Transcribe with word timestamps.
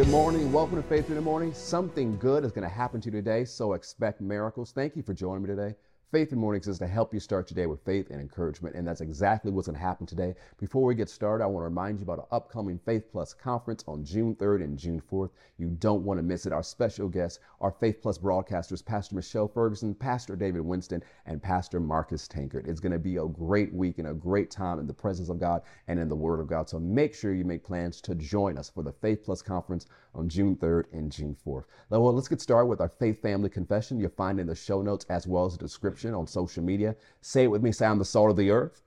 Good 0.00 0.08
morning. 0.08 0.50
Welcome 0.50 0.76
to 0.76 0.88
Faith 0.88 1.10
in 1.10 1.14
the 1.14 1.20
Morning. 1.20 1.52
Something 1.52 2.16
good 2.16 2.42
is 2.42 2.52
going 2.52 2.66
to 2.66 2.74
happen 2.74 3.02
to 3.02 3.08
you 3.08 3.10
today, 3.10 3.44
so 3.44 3.74
expect 3.74 4.22
miracles. 4.22 4.72
Thank 4.72 4.96
you 4.96 5.02
for 5.02 5.12
joining 5.12 5.42
me 5.42 5.48
today. 5.48 5.74
Faith 6.10 6.32
in 6.32 6.40
Mornings 6.40 6.66
is 6.66 6.80
to 6.80 6.88
help 6.88 7.14
you 7.14 7.20
start 7.20 7.48
your 7.48 7.54
day 7.54 7.66
with 7.68 7.84
faith 7.84 8.10
and 8.10 8.20
encouragement, 8.20 8.74
and 8.74 8.84
that's 8.84 9.00
exactly 9.00 9.52
what's 9.52 9.68
going 9.68 9.78
to 9.78 9.80
happen 9.80 10.06
today. 10.06 10.34
Before 10.58 10.82
we 10.82 10.96
get 10.96 11.08
started, 11.08 11.44
I 11.44 11.46
want 11.46 11.62
to 11.62 11.68
remind 11.68 12.00
you 12.00 12.02
about 12.02 12.18
our 12.18 12.36
upcoming 12.36 12.80
Faith 12.84 13.04
Plus 13.12 13.32
conference 13.32 13.84
on 13.86 14.04
June 14.04 14.34
3rd 14.34 14.64
and 14.64 14.76
June 14.76 15.00
4th. 15.08 15.30
You 15.56 15.68
don't 15.68 16.02
want 16.02 16.18
to 16.18 16.24
miss 16.24 16.46
it. 16.46 16.52
Our 16.52 16.64
special 16.64 17.06
guests 17.06 17.38
are 17.60 17.70
Faith 17.70 18.02
Plus 18.02 18.18
broadcasters, 18.18 18.84
Pastor 18.84 19.14
Michelle 19.14 19.46
Ferguson, 19.46 19.94
Pastor 19.94 20.34
David 20.34 20.62
Winston, 20.62 21.00
and 21.26 21.40
Pastor 21.40 21.78
Marcus 21.78 22.26
Tankard. 22.26 22.66
It's 22.66 22.80
going 22.80 22.90
to 22.90 22.98
be 22.98 23.18
a 23.18 23.26
great 23.26 23.72
week 23.72 23.98
and 23.98 24.08
a 24.08 24.14
great 24.14 24.50
time 24.50 24.80
in 24.80 24.88
the 24.88 24.92
presence 24.92 25.28
of 25.28 25.38
God 25.38 25.62
and 25.86 26.00
in 26.00 26.08
the 26.08 26.16
Word 26.16 26.40
of 26.40 26.48
God. 26.48 26.68
So 26.68 26.80
make 26.80 27.14
sure 27.14 27.34
you 27.34 27.44
make 27.44 27.62
plans 27.62 28.00
to 28.00 28.16
join 28.16 28.58
us 28.58 28.68
for 28.68 28.82
the 28.82 28.92
Faith 28.94 29.22
Plus 29.22 29.42
conference 29.42 29.86
on 30.16 30.28
June 30.28 30.56
3rd 30.56 30.86
and 30.92 31.12
June 31.12 31.36
4th. 31.46 31.66
Now, 31.88 32.00
well, 32.00 32.12
let's 32.12 32.26
get 32.26 32.40
started 32.40 32.66
with 32.66 32.80
our 32.80 32.88
Faith 32.88 33.22
Family 33.22 33.48
Confession. 33.48 34.00
You'll 34.00 34.10
find 34.10 34.40
in 34.40 34.48
the 34.48 34.56
show 34.56 34.82
notes 34.82 35.06
as 35.08 35.28
well 35.28 35.46
as 35.46 35.52
the 35.52 35.64
description 35.64 35.99
on 36.06 36.26
social 36.26 36.62
media. 36.62 36.96
Say 37.20 37.44
it 37.44 37.50
with 37.50 37.62
me. 37.62 37.72
Say, 37.72 37.86
I'm 37.86 37.98
the 37.98 38.04
salt 38.04 38.30
of 38.30 38.36
the 38.36 38.50
earth. 38.50 38.82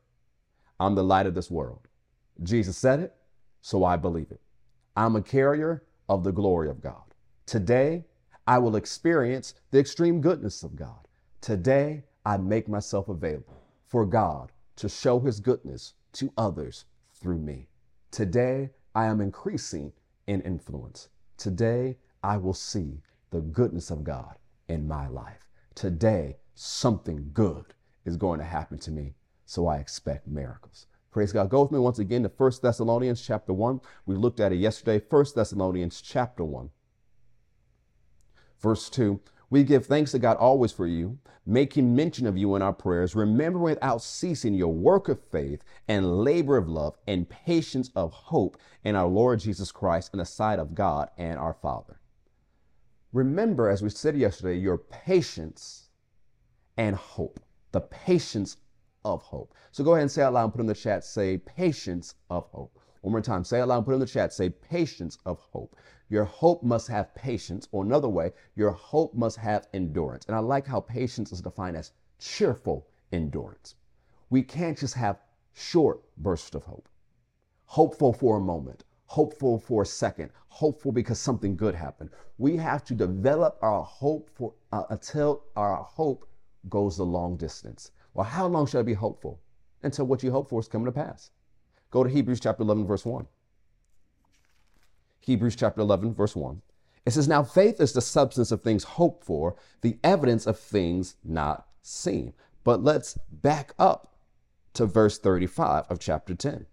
I'm 0.79 0.95
the 0.95 1.03
light 1.03 1.27
of 1.27 1.35
this 1.35 1.51
world. 1.51 1.87
Jesus 2.41 2.77
said 2.77 2.99
it, 2.99 3.15
so 3.61 3.83
I 3.83 3.95
believe 3.95 4.31
it. 4.31 4.41
I'm 4.95 5.15
a 5.15 5.21
carrier 5.21 5.83
of 6.09 6.23
the 6.23 6.31
glory 6.31 6.69
of 6.69 6.81
God. 6.81 7.03
Today, 7.45 8.05
I 8.47 8.57
will 8.57 8.75
experience 8.75 9.53
the 9.71 9.79
extreme 9.79 10.19
goodness 10.19 10.63
of 10.63 10.75
God. 10.75 11.07
Today, 11.41 12.03
I 12.25 12.37
make 12.37 12.67
myself 12.67 13.09
available 13.09 13.61
for 13.87 14.05
God 14.05 14.51
to 14.77 14.89
show 14.89 15.19
his 15.19 15.39
goodness 15.39 15.93
to 16.13 16.31
others 16.37 16.85
through 17.13 17.39
me. 17.39 17.67
Today, 18.11 18.71
I 18.95 19.05
am 19.05 19.21
increasing 19.21 19.93
in 20.27 20.41
influence. 20.41 21.09
Today, 21.37 21.97
I 22.23 22.37
will 22.37 22.53
see 22.53 23.01
the 23.31 23.41
goodness 23.41 23.91
of 23.91 24.03
God 24.03 24.37
in 24.67 24.87
my 24.87 25.07
life. 25.07 25.49
Today, 25.75 26.37
something 26.55 27.29
good 27.33 27.73
is 28.05 28.17
going 28.17 28.39
to 28.39 28.45
happen 28.45 28.77
to 28.79 28.91
me. 28.91 29.15
So 29.45 29.67
I 29.67 29.77
expect 29.77 30.27
miracles. 30.27 30.87
Praise 31.11 31.31
God. 31.31 31.49
Go 31.49 31.61
with 31.61 31.71
me 31.71 31.79
once 31.79 31.99
again 31.99 32.23
to 32.23 32.31
1 32.35 32.51
Thessalonians 32.61 33.21
chapter 33.21 33.53
1. 33.53 33.81
We 34.05 34.15
looked 34.15 34.39
at 34.39 34.51
it 34.51 34.57
yesterday. 34.57 35.03
1 35.07 35.25
Thessalonians 35.35 36.01
chapter 36.01 36.43
1. 36.43 36.69
Verse 38.59 38.89
2. 38.89 39.19
We 39.49 39.63
give 39.63 39.85
thanks 39.85 40.11
to 40.13 40.19
God 40.19 40.37
always 40.37 40.71
for 40.71 40.87
you, 40.87 41.19
making 41.45 41.95
mention 41.95 42.25
of 42.25 42.35
you 42.35 42.55
in 42.55 42.63
our 42.63 42.73
prayers, 42.73 43.13
remembering 43.13 43.63
without 43.63 44.01
ceasing 44.01 44.55
your 44.55 44.73
work 44.73 45.07
of 45.09 45.23
faith 45.31 45.63
and 45.87 46.23
labor 46.23 46.57
of 46.57 46.67
love 46.67 46.95
and 47.05 47.29
patience 47.29 47.91
of 47.95 48.11
hope 48.11 48.57
in 48.83 48.95
our 48.95 49.05
Lord 49.05 49.41
Jesus 49.41 49.71
Christ 49.71 50.09
in 50.13 50.17
the 50.17 50.25
sight 50.25 50.57
of 50.57 50.73
God 50.73 51.09
and 51.19 51.37
our 51.37 51.53
Father. 51.53 51.99
Remember, 53.11 53.69
as 53.69 53.83
we 53.83 53.89
said 53.89 54.17
yesterday, 54.17 54.57
your 54.57 54.79
patience 54.79 55.89
and 56.77 56.95
hope. 56.95 57.39
The 57.71 57.81
patience 57.81 58.57
of 59.05 59.21
hope. 59.21 59.53
So 59.71 59.83
go 59.83 59.93
ahead 59.93 60.03
and 60.03 60.11
say 60.11 60.21
out 60.21 60.33
loud 60.33 60.45
and 60.45 60.53
put 60.53 60.61
in 60.61 60.67
the 60.67 60.73
chat, 60.73 61.03
say 61.03 61.37
patience 61.37 62.15
of 62.29 62.45
hope. 62.47 62.79
One 63.01 63.11
more 63.11 63.21
time, 63.21 63.43
say 63.43 63.59
out 63.59 63.67
loud 63.67 63.77
and 63.77 63.85
put 63.85 63.93
in 63.95 63.99
the 63.99 64.05
chat, 64.05 64.31
say 64.31 64.49
patience 64.49 65.17
of 65.25 65.39
hope. 65.39 65.75
Your 66.09 66.23
hope 66.23 66.63
must 66.63 66.87
have 66.87 67.13
patience, 67.15 67.67
or 67.71 67.83
another 67.83 68.07
way, 68.07 68.31
your 68.55 68.71
hope 68.71 69.13
must 69.13 69.37
have 69.37 69.67
endurance. 69.73 70.25
And 70.27 70.35
I 70.35 70.39
like 70.39 70.67
how 70.67 70.79
patience 70.79 71.31
is 71.31 71.41
defined 71.41 71.75
as 71.75 71.91
cheerful 72.19 72.87
endurance. 73.11 73.75
We 74.29 74.41
can't 74.41 74.77
just 74.77 74.93
have 74.93 75.19
short 75.53 76.01
bursts 76.17 76.55
of 76.55 76.63
hope, 76.63 76.87
hopeful 77.65 78.13
for 78.13 78.37
a 78.37 78.41
moment, 78.41 78.83
hopeful 79.05 79.59
for 79.59 79.81
a 79.81 79.85
second, 79.85 80.31
hopeful 80.47 80.91
because 80.91 81.19
something 81.19 81.55
good 81.55 81.75
happened. 81.75 82.09
We 82.37 82.57
have 82.57 82.83
to 82.85 82.93
develop 82.93 83.57
our 83.61 83.83
hope 83.83 84.29
for 84.33 84.53
uh, 84.71 84.83
until 84.89 85.43
our 85.55 85.75
hope 85.75 86.27
goes 86.69 86.97
the 86.97 87.05
long 87.05 87.37
distance. 87.37 87.91
Well, 88.13 88.25
how 88.25 88.47
long 88.47 88.65
should 88.65 88.79
I 88.79 88.83
be 88.83 88.93
hopeful? 88.93 89.39
Until 89.81 90.05
what 90.05 90.23
you 90.23 90.31
hope 90.31 90.49
for 90.49 90.59
is 90.59 90.67
coming 90.67 90.85
to 90.85 90.91
pass. 90.91 91.31
Go 91.91 92.03
to 92.03 92.09
Hebrews 92.09 92.39
chapter 92.39 92.63
11, 92.63 92.87
verse 92.87 93.05
1. 93.05 93.27
Hebrews 95.19 95.55
chapter 95.55 95.81
11, 95.81 96.13
verse 96.13 96.35
1. 96.35 96.61
It 97.05 97.11
says, 97.11 97.27
Now 97.27 97.43
faith 97.43 97.81
is 97.81 97.93
the 97.93 98.01
substance 98.01 98.51
of 98.51 98.61
things 98.61 98.83
hoped 98.83 99.25
for, 99.25 99.55
the 99.81 99.97
evidence 100.03 100.47
of 100.47 100.57
things 100.57 101.15
not 101.23 101.67
seen. 101.81 102.33
But 102.63 102.83
let's 102.83 103.17
back 103.29 103.73
up 103.77 104.15
to 104.73 104.85
verse 104.85 105.19
35 105.19 105.85
of 105.89 105.99
chapter 105.99 106.33
10. 106.33 106.65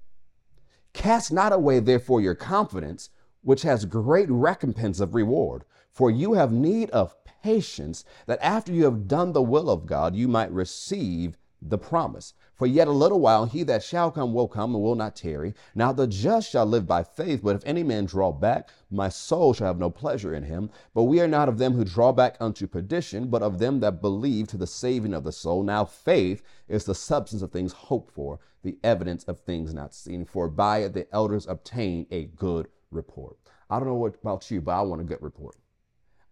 Cast 0.92 1.32
not 1.32 1.52
away, 1.52 1.80
therefore, 1.80 2.20
your 2.20 2.34
confidence, 2.34 3.10
which 3.42 3.62
has 3.62 3.84
great 3.84 4.28
recompense 4.30 5.00
of 5.00 5.14
reward, 5.14 5.64
for 5.92 6.10
you 6.10 6.34
have 6.34 6.52
need 6.52 6.90
of 6.90 7.19
patience, 7.42 8.04
that 8.26 8.38
after 8.42 8.72
you 8.72 8.84
have 8.84 9.08
done 9.08 9.32
the 9.32 9.42
will 9.42 9.70
of 9.70 9.86
God, 9.86 10.14
you 10.14 10.28
might 10.28 10.52
receive 10.52 11.36
the 11.62 11.78
promise. 11.78 12.32
For 12.54 12.66
yet 12.66 12.88
a 12.88 12.92
little 12.92 13.20
while 13.20 13.46
he 13.46 13.62
that 13.64 13.82
shall 13.82 14.10
come 14.10 14.32
will 14.32 14.48
come 14.48 14.74
and 14.74 14.82
will 14.82 14.94
not 14.94 15.16
tarry. 15.16 15.54
Now 15.74 15.92
the 15.92 16.06
just 16.06 16.50
shall 16.50 16.66
live 16.66 16.86
by 16.86 17.02
faith, 17.02 17.40
but 17.42 17.56
if 17.56 17.62
any 17.64 17.82
man 17.82 18.04
draw 18.04 18.32
back, 18.32 18.68
my 18.90 19.08
soul 19.08 19.54
shall 19.54 19.66
have 19.66 19.78
no 19.78 19.90
pleasure 19.90 20.34
in 20.34 20.42
him. 20.42 20.70
But 20.94 21.04
we 21.04 21.20
are 21.20 21.28
not 21.28 21.48
of 21.48 21.58
them 21.58 21.74
who 21.74 21.84
draw 21.84 22.12
back 22.12 22.36
unto 22.40 22.66
perdition, 22.66 23.28
but 23.28 23.42
of 23.42 23.58
them 23.58 23.80
that 23.80 24.02
believe 24.02 24.48
to 24.48 24.56
the 24.56 24.66
saving 24.66 25.14
of 25.14 25.24
the 25.24 25.32
soul. 25.32 25.62
Now 25.62 25.84
faith 25.84 26.42
is 26.68 26.84
the 26.84 26.94
substance 26.94 27.42
of 27.42 27.50
things 27.50 27.72
hoped 27.72 28.12
for, 28.14 28.40
the 28.62 28.78
evidence 28.84 29.24
of 29.24 29.40
things 29.40 29.72
not 29.72 29.94
seen. 29.94 30.24
For 30.24 30.48
by 30.48 30.78
it 30.78 30.92
the 30.92 31.06
elders 31.14 31.46
obtain 31.46 32.06
a 32.10 32.24
good 32.24 32.68
report. 32.90 33.38
I 33.70 33.78
don't 33.78 33.88
know 33.88 33.94
what 33.94 34.16
about 34.16 34.50
you, 34.50 34.60
but 34.60 34.72
I 34.72 34.82
want 34.82 35.00
a 35.00 35.04
good 35.04 35.22
report. 35.22 35.56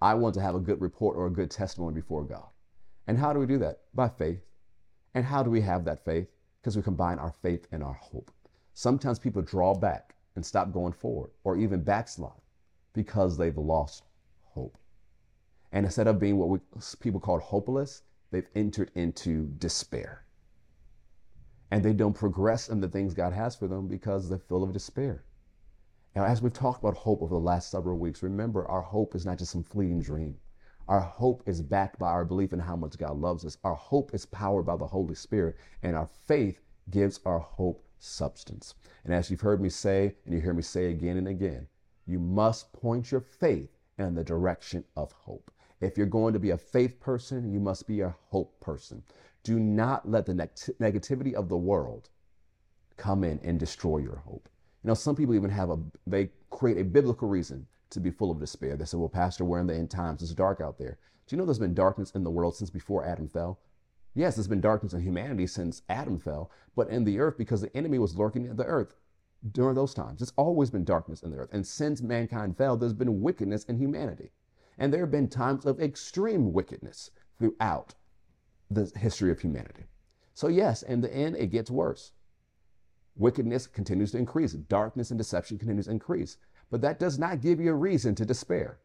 I 0.01 0.15
want 0.15 0.35
to 0.35 0.41
have 0.41 0.55
a 0.55 0.61
good 0.61 0.81
report 0.81 1.17
or 1.17 1.27
a 1.27 1.33
good 1.33 1.51
testimony 1.51 1.95
before 1.95 2.25
God. 2.25 2.49
And 3.07 3.19
how 3.19 3.33
do 3.33 3.39
we 3.39 3.47
do 3.47 3.59
that? 3.59 3.81
By 3.95 4.09
faith. 4.09 4.41
And 5.15 5.25
how 5.25 5.43
do 5.43 5.51
we 5.51 5.61
have 5.63 5.85
that 5.85 6.05
faith? 6.05 6.29
Because 6.61 6.77
we 6.77 6.83
combine 6.83 7.19
our 7.19 7.33
faith 7.43 7.67
and 7.73 7.83
our 7.83 7.95
hope. 7.95 8.31
Sometimes 8.75 9.19
people 9.19 9.43
draw 9.43 9.75
back 9.75 10.15
and 10.37 10.47
stop 10.47 10.73
going 10.73 10.93
forward 10.93 11.31
or 11.43 11.57
even 11.57 11.83
backslide 11.83 12.31
because 12.93 13.37
they've 13.37 13.57
lost 13.57 14.05
hope. 14.45 14.79
And 15.73 15.85
instead 15.85 16.07
of 16.07 16.21
being 16.21 16.37
what 16.37 16.49
we, 16.49 16.59
people 17.01 17.21
call 17.21 17.41
hopeless, 17.41 18.03
they've 18.31 18.47
entered 18.55 18.91
into 18.95 19.47
despair. 19.59 20.25
And 21.71 21.83
they 21.85 21.93
don't 21.93 22.15
progress 22.15 22.69
in 22.69 22.81
the 22.81 22.89
things 22.89 23.15
God 23.15 23.33
has 23.33 23.57
for 23.57 23.67
them 23.67 23.89
because 23.89 24.29
they're 24.29 24.39
full 24.39 24.63
of 24.63 24.73
despair. 24.73 25.25
Now, 26.19 26.25
as 26.25 26.43
we've 26.43 26.53
talked 26.53 26.81
about 26.81 26.97
hope 26.97 27.23
over 27.23 27.33
the 27.33 27.41
last 27.41 27.71
several 27.71 27.97
weeks, 27.97 28.25
remember 28.25 28.67
our 28.67 28.83
hope 28.83 29.15
is 29.15 29.25
not 29.25 29.39
just 29.39 29.53
some 29.53 29.63
fleeting 29.63 30.01
dream. 30.01 30.37
Our 30.89 30.99
hope 30.99 31.45
is 31.47 31.63
backed 31.63 31.97
by 32.01 32.09
our 32.09 32.25
belief 32.25 32.53
in 32.53 32.59
how 32.59 32.75
much 32.75 32.99
God 32.99 33.21
loves 33.21 33.45
us. 33.45 33.57
Our 33.63 33.77
hope 33.77 34.13
is 34.13 34.27
powered 34.27 34.67
by 34.67 34.77
the 34.77 34.89
Holy 34.89 35.15
Spirit, 35.15 35.55
and 35.85 35.95
our 35.95 36.09
faith 36.09 36.61
gives 36.91 37.21
our 37.25 37.39
hope 37.39 37.87
substance. 38.01 38.75
And 39.05 39.15
as 39.15 39.31
you've 39.31 39.43
heard 39.43 39.61
me 39.61 39.69
say, 39.69 40.17
and 40.25 40.35
you 40.35 40.41
hear 40.41 40.55
me 40.55 40.63
say 40.63 40.91
again 40.91 41.19
and 41.19 41.29
again, 41.29 41.69
you 42.05 42.19
must 42.19 42.73
point 42.73 43.13
your 43.13 43.21
faith 43.21 43.71
in 43.97 44.17
the 44.17 44.25
direction 44.25 44.83
of 44.97 45.13
hope. 45.13 45.53
If 45.81 45.97
you're 45.97 46.07
going 46.09 46.33
to 46.33 46.41
be 46.41 46.51
a 46.51 46.59
faith 46.59 46.99
person, 46.99 47.49
you 47.53 47.61
must 47.61 47.87
be 47.87 48.01
a 48.01 48.17
hope 48.27 48.59
person. 48.59 49.05
Do 49.45 49.61
not 49.61 50.11
let 50.11 50.27
the 50.27 50.35
negativity 50.35 51.35
of 51.35 51.49
the 51.49 51.57
world 51.57 52.09
come 52.97 53.23
in 53.23 53.39
and 53.45 53.61
destroy 53.61 53.99
your 53.99 54.17
hope. 54.27 54.49
Know, 54.89 54.95
some 54.95 55.15
people 55.15 55.35
even 55.35 55.51
have 55.51 55.69
a, 55.69 55.79
they 56.07 56.31
create 56.49 56.79
a 56.79 56.85
biblical 56.85 57.29
reason 57.29 57.67
to 57.91 58.01
be 58.01 58.11
full 58.11 58.31
of 58.31 58.41
despair. 58.41 58.75
They 58.75 58.87
say, 58.87 58.97
well, 58.97 59.11
Pastor, 59.11 59.45
we're 59.45 59.61
in 59.61 59.67
the 59.67 59.75
end 59.75 59.91
times. 59.91 60.23
It's 60.23 60.33
dark 60.33 60.63
out 60.63 60.79
there. 60.79 60.97
Do 61.27 61.37
you 61.37 61.39
know 61.39 61.45
there's 61.45 61.59
been 61.59 61.75
darkness 61.75 62.13
in 62.13 62.25
the 62.25 62.31
world 62.31 62.57
since 62.57 62.71
before 62.71 63.05
Adam 63.05 63.29
fell? 63.29 63.61
Yes, 64.15 64.37
there's 64.37 64.49
been 64.49 64.63
darkness 64.63 64.95
in 64.95 65.03
humanity 65.03 65.47
since 65.47 65.83
Adam 65.91 66.19
fell, 66.19 66.51
but 66.75 66.89
in 66.89 67.05
the 67.05 67.19
earth, 67.19 67.37
because 67.37 67.61
the 67.61 67.77
enemy 67.77 67.99
was 67.99 68.17
lurking 68.17 68.47
in 68.47 68.57
the 68.57 68.65
earth 68.65 68.95
during 69.53 69.75
those 69.75 69.93
times. 69.93 70.23
It's 70.23 70.33
always 70.37 70.71
been 70.71 70.85
darkness 70.85 71.23
in 71.23 71.33
the 71.33 71.37
earth. 71.37 71.51
And 71.53 71.67
since 71.67 72.01
mankind 72.01 72.57
fell, 72.57 72.79
there's 72.79 72.95
been 72.95 73.21
wickedness 73.21 73.65
in 73.65 73.77
humanity. 73.77 74.31
And 74.79 74.91
there 74.91 75.01
have 75.01 75.11
been 75.11 75.29
times 75.29 75.67
of 75.67 75.83
extreme 75.83 76.55
wickedness 76.55 77.11
throughout 77.39 77.95
the 78.71 78.91
history 78.97 79.31
of 79.31 79.39
humanity. 79.39 79.85
So, 80.33 80.49
yes, 80.49 80.83
in 80.83 81.03
the 81.03 81.15
end, 81.15 81.37
it 81.37 81.51
gets 81.51 81.71
worse 81.71 82.13
wickedness 83.19 83.67
continues 83.67 84.13
to 84.13 84.19
increase, 84.19 84.53
darkness 84.53 85.11
and 85.11 85.19
deception 85.19 85.59
continues 85.59 85.87
to 85.87 85.93
increase. 85.93 86.39
But 86.71 86.81
that 86.83 86.99
does 86.99 87.19
not 87.19 87.41
give 87.41 87.61
you 87.61 87.71
a 87.71 87.75
reason 87.75 88.15
to 88.17 88.25
despair. 88.25 88.79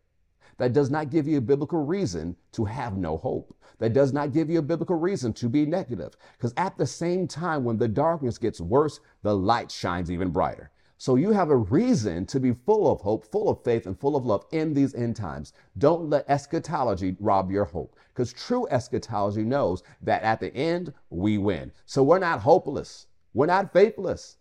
That 0.57 0.73
does 0.73 0.89
not 0.89 1.09
give 1.09 1.27
you 1.27 1.37
a 1.37 1.41
biblical 1.41 1.83
reason 1.83 2.35
to 2.51 2.65
have 2.65 2.97
no 2.97 3.17
hope. 3.17 3.55
That 3.79 3.93
does 3.93 4.13
not 4.13 4.33
give 4.33 4.49
you 4.49 4.59
a 4.59 4.63
biblical 4.63 4.95
reason 4.95 5.33
to 5.33 5.49
be 5.49 5.65
negative. 5.65 6.15
Because 6.37 6.53
at 6.57 6.77
the 6.77 6.85
same 6.85 7.27
time, 7.27 7.63
when 7.63 7.77
the 7.77 7.87
darkness 7.87 8.37
gets 8.37 8.61
worse, 8.61 8.99
the 9.23 9.35
light 9.35 9.71
shines 9.71 10.11
even 10.11 10.29
brighter. 10.29 10.71
So 10.97 11.15
you 11.15 11.31
have 11.31 11.49
a 11.49 11.57
reason 11.57 12.25
to 12.27 12.39
be 12.39 12.53
full 12.53 12.89
of 12.89 13.01
hope, 13.01 13.25
full 13.25 13.49
of 13.49 13.63
faith, 13.63 13.87
and 13.87 13.99
full 13.99 14.15
of 14.15 14.25
love 14.25 14.45
in 14.51 14.73
these 14.73 14.95
end 14.95 15.15
times. 15.15 15.51
Don't 15.77 16.09
let 16.09 16.29
eschatology 16.29 17.17
rob 17.19 17.51
your 17.51 17.65
hope. 17.65 17.97
Because 18.13 18.31
true 18.31 18.67
eschatology 18.69 19.43
knows 19.43 19.83
that 20.01 20.23
at 20.23 20.39
the 20.39 20.55
end, 20.55 20.93
we 21.09 21.37
win. 21.37 21.71
So 21.85 22.03
we're 22.03 22.19
not 22.19 22.39
hopeless. 22.39 23.07
We're 23.33 23.47
not 23.47 23.73
faithless. 23.73 24.37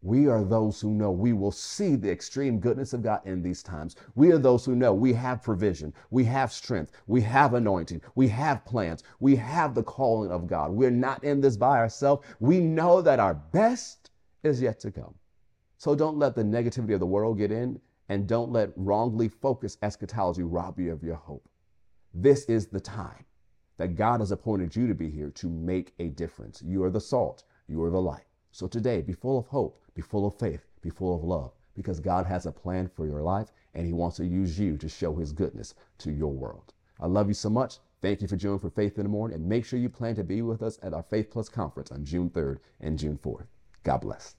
We 0.00 0.28
are 0.28 0.44
those 0.44 0.80
who 0.80 0.90
know 0.90 1.10
we 1.10 1.32
will 1.32 1.50
see 1.50 1.96
the 1.96 2.10
extreme 2.10 2.60
goodness 2.60 2.92
of 2.92 3.02
God 3.02 3.20
in 3.24 3.42
these 3.42 3.64
times. 3.64 3.96
We 4.14 4.30
are 4.30 4.38
those 4.38 4.64
who 4.64 4.76
know 4.76 4.94
we 4.94 5.12
have 5.14 5.42
provision, 5.42 5.92
we 6.10 6.24
have 6.24 6.52
strength, 6.52 6.92
we 7.08 7.20
have 7.22 7.54
anointing, 7.54 8.00
we 8.14 8.28
have 8.28 8.64
plans, 8.64 9.02
we 9.18 9.34
have 9.36 9.74
the 9.74 9.82
calling 9.82 10.30
of 10.30 10.46
God. 10.46 10.70
We're 10.70 10.92
not 10.92 11.24
in 11.24 11.40
this 11.40 11.56
by 11.56 11.78
ourselves. 11.78 12.24
We 12.38 12.60
know 12.60 13.02
that 13.02 13.18
our 13.18 13.34
best 13.34 14.10
is 14.44 14.62
yet 14.62 14.78
to 14.80 14.92
come. 14.92 15.14
So 15.78 15.96
don't 15.96 16.18
let 16.18 16.36
the 16.36 16.44
negativity 16.44 16.94
of 16.94 17.00
the 17.00 17.06
world 17.06 17.38
get 17.38 17.50
in 17.50 17.80
and 18.08 18.26
don't 18.26 18.52
let 18.52 18.70
wrongly 18.76 19.28
focused 19.28 19.78
eschatology 19.82 20.44
rob 20.44 20.78
you 20.78 20.92
of 20.92 21.02
your 21.02 21.16
hope. 21.16 21.48
This 22.14 22.44
is 22.44 22.68
the 22.68 22.80
time 22.80 23.24
that 23.76 23.96
God 23.96 24.20
has 24.20 24.30
appointed 24.30 24.74
you 24.74 24.86
to 24.86 24.94
be 24.94 25.10
here 25.10 25.30
to 25.30 25.48
make 25.48 25.92
a 25.98 26.08
difference. 26.08 26.62
You 26.64 26.84
are 26.84 26.90
the 26.90 27.00
salt, 27.00 27.44
you 27.68 27.82
are 27.82 27.90
the 27.90 28.00
light. 28.00 28.24
So 28.50 28.66
today, 28.66 29.02
be 29.02 29.12
full 29.12 29.38
of 29.38 29.46
hope, 29.46 29.80
be 29.94 30.02
full 30.02 30.26
of 30.26 30.38
faith, 30.38 30.64
be 30.82 30.90
full 30.90 31.14
of 31.14 31.22
love, 31.22 31.52
because 31.74 32.00
God 32.00 32.26
has 32.26 32.46
a 32.46 32.52
plan 32.52 32.90
for 32.94 33.06
your 33.06 33.22
life 33.22 33.52
and 33.74 33.86
He 33.86 33.92
wants 33.92 34.16
to 34.16 34.26
use 34.26 34.58
you 34.58 34.76
to 34.78 34.88
show 34.88 35.14
His 35.14 35.32
goodness 35.32 35.74
to 35.98 36.10
your 36.10 36.32
world. 36.32 36.72
I 36.98 37.06
love 37.06 37.28
you 37.28 37.34
so 37.34 37.50
much. 37.50 37.78
Thank 38.00 38.22
you 38.22 38.28
for 38.28 38.36
joining 38.36 38.60
for 38.60 38.70
Faith 38.70 38.96
in 38.98 39.04
the 39.04 39.08
Morning, 39.10 39.36
and 39.36 39.48
make 39.48 39.64
sure 39.64 39.78
you 39.78 39.88
plan 39.88 40.14
to 40.16 40.24
be 40.24 40.42
with 40.42 40.62
us 40.62 40.78
at 40.82 40.94
our 40.94 41.02
Faith 41.02 41.30
Plus 41.30 41.48
conference 41.48 41.92
on 41.92 42.04
June 42.04 42.30
3rd 42.30 42.58
and 42.80 42.98
June 42.98 43.18
4th. 43.18 43.46
God 43.82 43.98
bless. 43.98 44.37